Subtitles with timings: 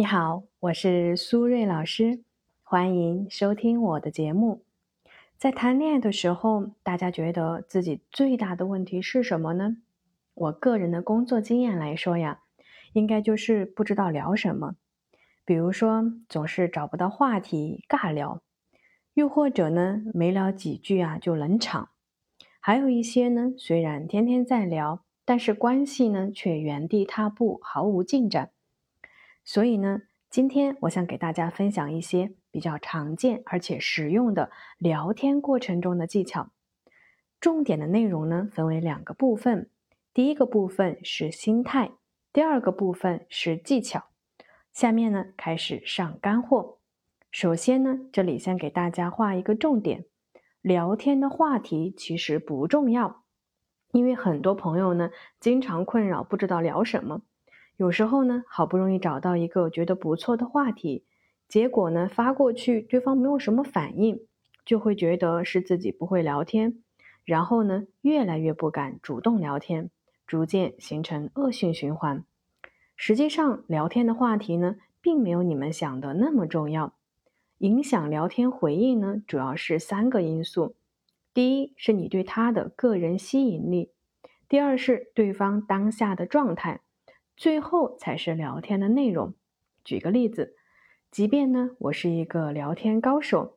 [0.00, 2.24] 你好，我是苏瑞老师，
[2.62, 4.62] 欢迎收听我的节目。
[5.36, 9.76] 在谈恋爱的时候，大家觉得自己最大的问题是什么呢？
[10.32, 12.40] 我个人的工作经验来说呀，
[12.94, 14.76] 应该就是不知道聊什么。
[15.44, 18.40] 比如说，总是找不到话题尬聊，
[19.12, 21.90] 又或者呢，没聊几句啊就冷场。
[22.58, 28.50] 还有一些呢，虽然天天在聊，但是关系呢却原地踏步，毫无进展。
[29.52, 36.52] 所以呢，今天我想给大家分享一些比较常见而且实用的聊天过程中的技巧。
[37.40, 39.68] 重点的内容呢，分为两个部分，
[40.14, 41.90] 第一个部分是心态，
[42.32, 44.04] 第二个部分是技巧。
[44.72, 46.78] 下面呢，开始上干货。
[47.32, 50.04] 首先呢，这里先给大家画一个重点。
[50.60, 53.24] 聊天的话题其实不重要，
[53.90, 55.10] 因为很多朋友呢
[55.40, 57.22] 经常困扰不知道聊什么。
[57.80, 61.02] 有时候呢好不容易找到一个觉得不错的话题，
[61.48, 64.20] 结果呢发过去对方没有什么反应，
[64.66, 66.82] 就会觉得是自己不会聊天，
[67.24, 69.88] 然后呢越来越不敢主动聊天，
[70.26, 72.22] 逐渐形成恶性循环。
[72.96, 76.92] 实际上聊天的话题呢并没有你们想的那么重要。
[77.60, 80.74] 影响聊天回应呢，主要是三个因素：
[81.32, 83.88] 第一是你对他的个人吸引力；
[84.46, 86.80] 第二是对方当下的状态；
[87.40, 89.32] 最后才是聊天的内容。
[89.82, 90.56] 举个例子，
[91.10, 93.56] 即便呢我是一个聊天高手，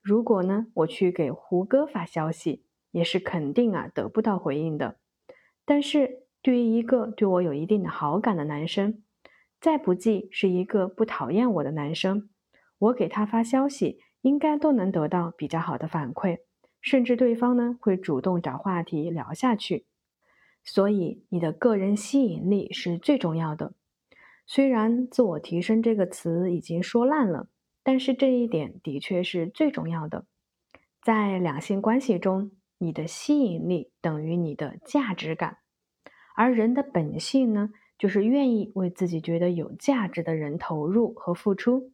[0.00, 4.98] 如果呢我去给胡歌发消息，也是肯定啊得不到回应的。
[5.64, 9.02] 但是对于一个对我有一定的好感的男生，
[9.60, 12.30] 再不济是一个不讨厌我的男生。
[12.78, 16.38] 我给他发消息，应该都能得到比较好的反馈，
[16.80, 19.86] 甚至对方呢会主动找话题聊下去。
[20.64, 23.74] 所以，你的个人吸引力是最重要的。
[24.46, 27.48] 虽然“自我提升”这个词已经说烂了，
[27.82, 30.26] 但是这一点的确是最重要的。
[31.02, 35.58] 在两性关系中，你的吸引力等于你的价值感，
[36.34, 41.92] 而人的本性呢，就是愿意为自己觉得有价值的人投入和付出。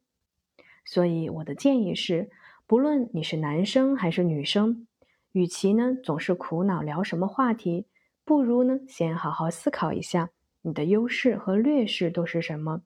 [0.84, 2.30] 所以我的建议是，
[2.66, 4.86] 不论你是男生还是女生，
[5.32, 7.86] 与其呢总是苦恼聊什么话题，
[8.24, 10.30] 不如呢先好好思考一下
[10.62, 12.82] 你的优势和劣势都是什么，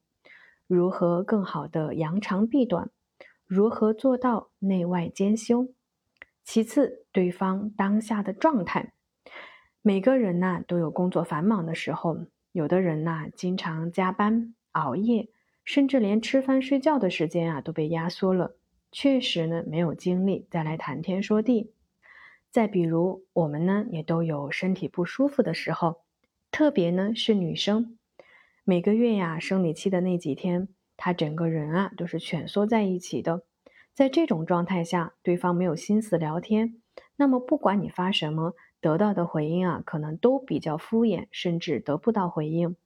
[0.67, 2.91] 如何更好的扬长避短，
[3.47, 5.69] 如何做到内外兼修。
[6.45, 8.93] 其次，对方当下的状态，
[9.83, 15.29] 每个人呐都有工作繁忙的时候，有的人呐经常加班熬夜。
[15.67, 18.57] 甚至连吃饭睡觉的时间啊都被压缩了，
[18.93, 21.74] 确实呢没有精力再来谈天说地。
[22.55, 26.05] 再比如我们呢也都有身体不舒服的时候，
[26.53, 27.99] 特别呢是女生，
[28.63, 33.43] 每个月呀生理期的那几天，她整个人啊都是蜷缩在一起的。
[33.93, 36.81] 在这种状态下，对方没有心思聊天，
[37.17, 42.77] 那么不管你发什么，得到的回应啊可能都比较敷衍，甚至得不到回应。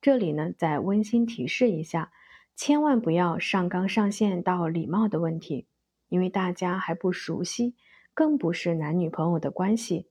[0.00, 2.12] 这里呢，再温馨提示一下，
[2.54, 5.66] 千万不要上纲上线到礼貌的问题，
[6.08, 7.74] 因为大家还不熟悉，
[8.20, 10.10] 更不是男女朋友的关系。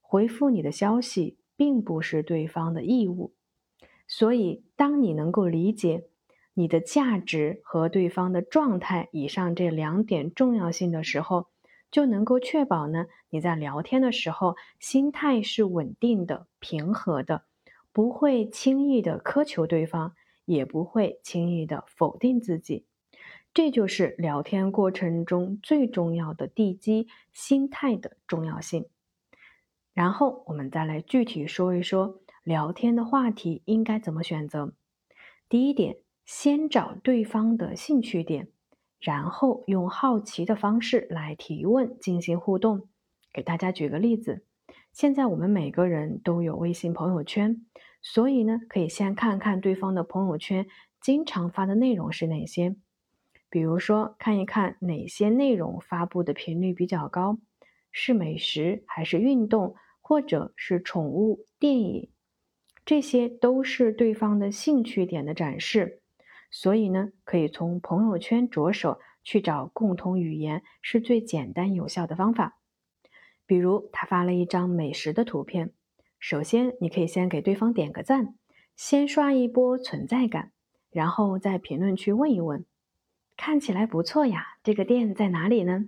[0.00, 3.34] 回复你的消息并不是对方的义务，
[4.06, 6.04] 所以当你能够理解
[6.54, 11.48] 你的价值和对方的状态以上这两点重要性的时候，
[11.90, 17.42] 就能够确保呢你在聊天的时候心态是稳定的、平和的。
[17.92, 20.14] 不会轻易的苛求对方，
[20.44, 22.86] 也不会轻易的否定自己，
[23.58, 28.86] 这就是聊天过程中最重要的地基——心态的重要性。
[29.92, 34.74] 然后我们再来具体说一说聊天的话题应该怎么选择。
[35.48, 38.46] 第一点，先找对方的兴趣点，
[39.00, 42.88] 然后用好奇的方式来提问进行互动。
[43.32, 44.44] 给大家举个例子。
[44.92, 47.66] 现在我们每个人都有微信朋友圈，
[48.00, 50.68] 所以呢，可以先看看对方的朋友圈
[51.00, 52.76] 经常发的内容是哪些。
[53.50, 57.38] 比如说，看一看哪些内容发布的频率比较高，
[57.90, 62.10] 是美食还是运动，或者是宠物、电影，
[62.84, 66.02] 这些都是对方的兴趣点的展示。
[66.50, 72.58] 所以呢，可以从朋友圈着手去找共同语言，是最简单有效的方法。
[73.46, 75.72] 比如他发了一张美食的图片，
[76.18, 78.34] 首先你可以先给对方点个赞，
[78.76, 80.52] 先刷一波存在感，
[80.90, 82.64] 然后在评论区问一问，
[83.38, 85.84] 看起来不错呀，这个店在哪里呢？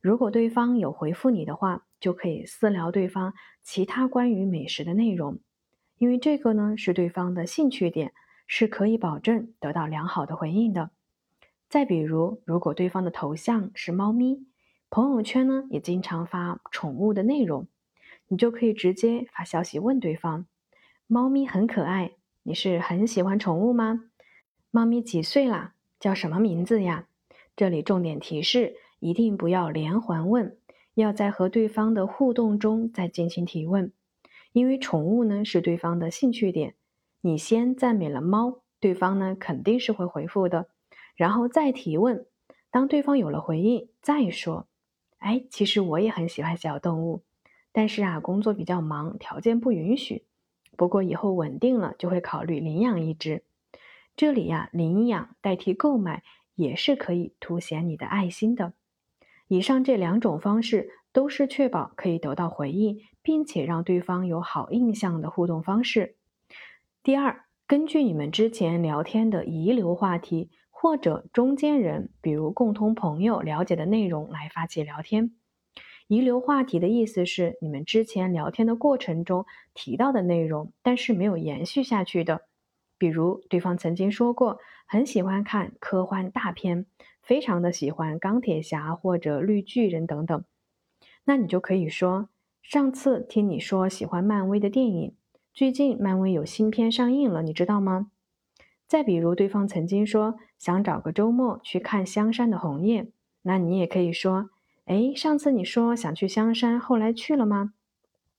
[0.00, 5.38] 如果对方有回复你的话，就可以私聊对方其他关于美食的内容，
[5.96, 8.12] 因为这个呢是对方的兴趣点，
[8.48, 10.90] 是可以保证得到良好的回应的。
[11.68, 14.44] 再比如，如果对方的头像是猫咪，
[14.90, 17.68] 朋友圈呢也经常发宠物的内容，
[18.26, 20.46] 你就可以直接发消息问对方
[21.06, 24.10] ：“猫咪很可爱，你是很喜欢宠物吗？
[24.72, 25.74] 猫咪几岁啦？
[26.02, 27.06] 叫什么名字呀？”
[27.54, 30.56] 这里重点提示：一定不要连环问，
[30.94, 33.92] 要在和对方的互动中再进行提问，
[34.52, 36.74] 因为宠物呢是对方的兴趣点，
[37.20, 40.66] 你先赞美了猫，对方呢肯定是会回复的。
[41.14, 42.26] 然后再提问，
[42.70, 44.66] 当对方有了回应，再说
[45.20, 47.22] ：“哎，其实我也很喜欢小动物，
[47.70, 50.24] 但是啊，工作比较忙，条件不允许。
[50.74, 53.44] 不过以后稳定了，就会考虑领养一只。
[54.16, 56.22] 这里呀，领养代替购买
[56.54, 58.72] 也是可以凸显你的爱心的。
[59.48, 66.16] 以上这两种方式都是确保可以得到回应，并且让对方有好印象的互动方式。
[67.02, 70.50] 第二，根据你们之前聊天的遗留话题。”
[70.82, 75.30] 或者中间人，比如共同朋友了解的内容来发起聊天。
[76.08, 82.48] 遗留话题的意思是你们之前聊天的过程中提到的内容，但是没有延续下去的。
[83.02, 86.86] 比如对方曾经说过很喜欢看科幻大片，
[87.20, 90.44] 非常的喜欢钢铁侠或者绿巨人等等，
[91.24, 92.28] 那你就可以说
[92.62, 95.16] 上次听你说喜欢漫威的电影，
[95.52, 98.12] 最近漫威有新片上映了，你知道吗？
[98.86, 103.08] 再比如，对方曾经说想找个周末去看香山的红叶，
[103.42, 104.50] 那你也可以说
[104.86, 107.74] ：“哎，上次你说想去香山，后来去了吗？”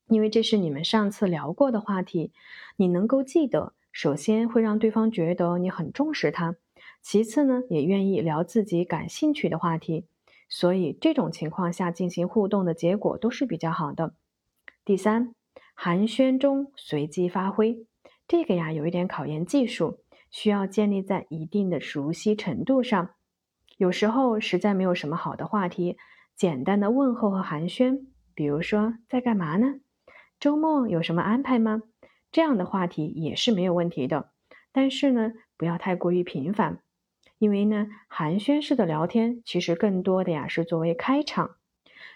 [0.08, 2.32] 因为这是你们上次聊过的话题，
[2.78, 6.56] 你能够记得，首先会让对方觉得你很重视他，
[7.02, 10.08] 其次呢，也愿意聊自己感兴趣的话题，
[10.50, 14.16] 所以这种情况下进行互动的结果都是比较好的。
[14.84, 15.36] 第三，
[15.76, 17.86] 寒暄中随机发挥，
[18.28, 20.00] 这个呀有一点考验技术。
[20.32, 23.12] 需要建立在一定的熟悉程度上。
[23.78, 25.96] 有时候实在没有什么好的话题，
[26.36, 29.76] 简单的问候和寒暄，比如说在干嘛呢？
[30.40, 31.84] 周末有什么安排吗？
[32.34, 34.32] 这样的话题也是没有问题的。
[34.74, 36.80] 但是呢，不要太过于频繁，
[37.38, 41.56] 因为呢，寒暄式的聊天其实更多的呀是作为开场。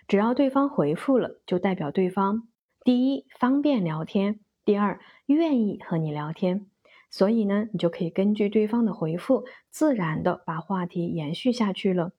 [0.08, 2.48] 只要对方回复了，就代表对方
[2.84, 6.66] 第一方便聊天，第二愿意和你聊天。
[7.10, 12.12] 所以呢，你就可以根据对方的回复，自然的把话题延续下去了。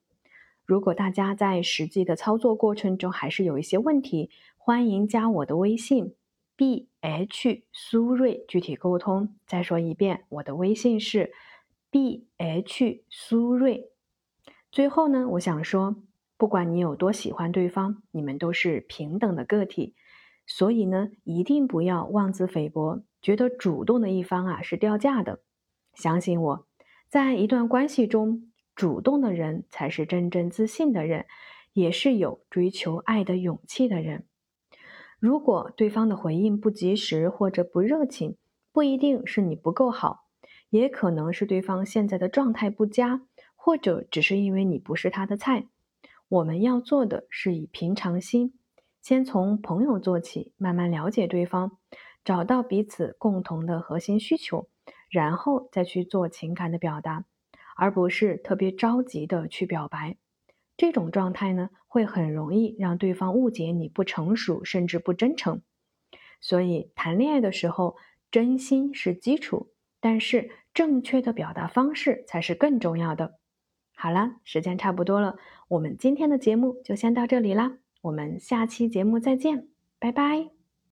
[0.65, 6.15] 如果大家在实际的操作过程中还是有一些问题，欢迎加我的微信
[6.59, 9.37] b h 苏瑞具体沟通。
[9.47, 11.33] 再说一遍，我的微信是
[11.89, 13.93] b h 苏瑞。
[14.73, 16.03] 最后呢，我想说，
[16.37, 19.95] 不管你有多喜欢对方，你们都是平等的个体，
[20.49, 23.05] 所以呢，一定不要妄自菲薄。
[23.23, 25.39] 觉得主动的一方啊是掉价的，
[25.95, 26.67] 相信我，
[27.09, 31.27] 在一段关系中，主动的人才是真正自信的人，
[31.73, 34.25] 也是有追求爱的勇气的人。
[35.21, 38.37] 如果对方的回应不及时或者不热情，
[38.73, 40.27] 不一定是你不够好，
[40.71, 43.23] 也可能是对方现在的状态不佳，
[43.57, 45.67] 或者只是因为你不是他的菜。
[46.29, 48.55] 我们要做的是以平常心，
[49.01, 51.79] 先从朋友做起，慢慢了解对方。
[52.25, 54.69] 找到彼此共同的核心需求，
[55.09, 57.25] 然后再去做情感的表达，
[57.75, 60.19] 而不是特别着急的去表白。
[60.79, 65.61] 这种状态呢，会很容易让对方误解你不成熟，甚至不真诚。
[66.41, 67.97] 所以谈恋爱的时候，
[68.31, 73.39] 真心是基础，但是正确的表达方式才是更重要的。
[73.95, 79.69] 好了，时间差不多了，我们今天的节目就先到这里啦，我们下期节目再见，
[79.99, 80.58] 拜拜。